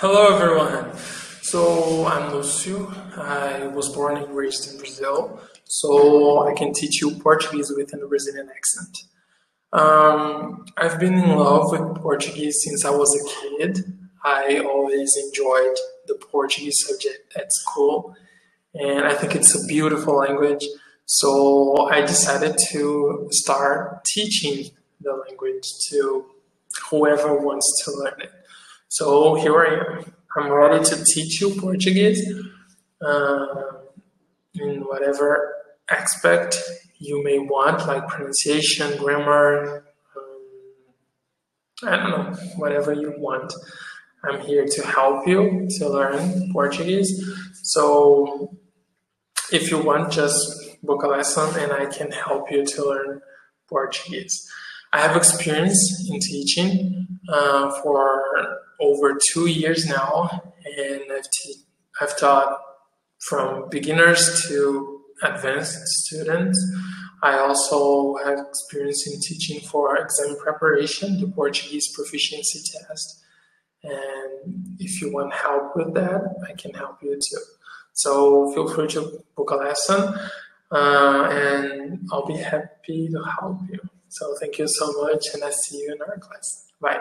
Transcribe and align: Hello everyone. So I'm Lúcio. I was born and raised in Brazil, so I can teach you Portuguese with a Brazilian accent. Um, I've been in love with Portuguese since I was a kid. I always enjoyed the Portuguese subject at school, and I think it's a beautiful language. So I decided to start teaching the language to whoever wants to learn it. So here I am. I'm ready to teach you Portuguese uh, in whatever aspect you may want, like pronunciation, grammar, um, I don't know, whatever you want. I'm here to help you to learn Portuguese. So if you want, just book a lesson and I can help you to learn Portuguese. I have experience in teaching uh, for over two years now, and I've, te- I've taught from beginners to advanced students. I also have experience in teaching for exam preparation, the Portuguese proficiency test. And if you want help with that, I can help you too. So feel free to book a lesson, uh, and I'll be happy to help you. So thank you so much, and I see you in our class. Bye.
Hello 0.00 0.36
everyone. 0.36 0.94
So 1.40 2.04
I'm 2.04 2.30
Lúcio. 2.30 2.92
I 3.16 3.66
was 3.68 3.88
born 3.88 4.18
and 4.18 4.36
raised 4.36 4.70
in 4.70 4.76
Brazil, 4.76 5.40
so 5.64 6.46
I 6.46 6.52
can 6.52 6.74
teach 6.74 7.00
you 7.00 7.12
Portuguese 7.12 7.72
with 7.74 7.94
a 7.94 8.06
Brazilian 8.06 8.50
accent. 8.54 8.94
Um, 9.72 10.66
I've 10.76 11.00
been 11.00 11.14
in 11.14 11.30
love 11.38 11.72
with 11.72 12.02
Portuguese 12.02 12.58
since 12.62 12.84
I 12.84 12.90
was 12.90 13.10
a 13.18 13.24
kid. 13.40 13.78
I 14.22 14.58
always 14.58 15.16
enjoyed 15.24 15.76
the 16.06 16.16
Portuguese 16.30 16.76
subject 16.86 17.34
at 17.34 17.50
school, 17.50 18.14
and 18.74 19.06
I 19.06 19.14
think 19.14 19.34
it's 19.34 19.54
a 19.54 19.66
beautiful 19.66 20.18
language. 20.18 20.66
So 21.06 21.88
I 21.88 22.02
decided 22.02 22.58
to 22.72 23.28
start 23.30 24.04
teaching 24.04 24.72
the 25.00 25.14
language 25.26 25.66
to 25.88 26.26
whoever 26.90 27.34
wants 27.38 27.82
to 27.86 27.92
learn 27.92 28.20
it. 28.20 28.32
So 28.98 29.34
here 29.34 29.60
I 29.60 29.74
am. 29.74 30.14
I'm 30.38 30.50
ready 30.50 30.82
to 30.82 31.04
teach 31.04 31.42
you 31.42 31.50
Portuguese 31.60 32.26
uh, 33.06 33.46
in 34.54 34.80
whatever 34.84 35.52
aspect 35.90 36.58
you 36.98 37.22
may 37.22 37.38
want, 37.38 37.86
like 37.86 38.08
pronunciation, 38.08 38.96
grammar, 38.96 39.84
um, 40.16 41.86
I 41.86 41.96
don't 41.96 42.10
know, 42.10 42.36
whatever 42.56 42.94
you 42.94 43.12
want. 43.18 43.52
I'm 44.24 44.40
here 44.40 44.64
to 44.64 44.86
help 44.86 45.28
you 45.28 45.68
to 45.76 45.88
learn 45.90 46.50
Portuguese. 46.54 47.10
So 47.64 48.56
if 49.52 49.70
you 49.70 49.76
want, 49.76 50.10
just 50.10 50.38
book 50.82 51.02
a 51.02 51.08
lesson 51.08 51.50
and 51.60 51.70
I 51.70 51.84
can 51.84 52.12
help 52.12 52.50
you 52.50 52.64
to 52.64 52.88
learn 52.88 53.20
Portuguese. 53.68 54.50
I 54.94 55.00
have 55.00 55.18
experience 55.18 56.08
in 56.10 56.18
teaching 56.18 57.05
uh, 57.28 57.70
for 57.82 58.22
over 58.80 59.18
two 59.32 59.46
years 59.46 59.86
now, 59.86 60.28
and 60.78 61.02
I've, 61.12 61.30
te- 61.30 61.62
I've 62.00 62.18
taught 62.18 62.58
from 63.28 63.68
beginners 63.70 64.44
to 64.48 65.00
advanced 65.22 65.78
students. 65.86 66.58
I 67.22 67.38
also 67.38 68.16
have 68.24 68.38
experience 68.38 69.06
in 69.06 69.20
teaching 69.20 69.60
for 69.68 69.96
exam 69.96 70.36
preparation, 70.36 71.20
the 71.20 71.28
Portuguese 71.28 71.90
proficiency 71.94 72.60
test. 72.60 73.22
And 73.82 74.76
if 74.78 75.00
you 75.00 75.12
want 75.12 75.32
help 75.32 75.76
with 75.76 75.94
that, 75.94 76.20
I 76.48 76.52
can 76.54 76.74
help 76.74 77.02
you 77.02 77.14
too. 77.14 77.40
So 77.94 78.52
feel 78.52 78.68
free 78.68 78.88
to 78.88 79.24
book 79.36 79.50
a 79.50 79.56
lesson, 79.56 80.14
uh, 80.70 81.28
and 81.30 82.06
I'll 82.12 82.26
be 82.26 82.36
happy 82.36 83.08
to 83.08 83.22
help 83.40 83.60
you. 83.70 83.80
So 84.08 84.34
thank 84.40 84.58
you 84.58 84.66
so 84.68 84.92
much, 85.02 85.24
and 85.32 85.42
I 85.42 85.50
see 85.50 85.78
you 85.78 85.94
in 85.94 86.02
our 86.02 86.18
class. 86.18 86.66
Bye. 86.80 87.00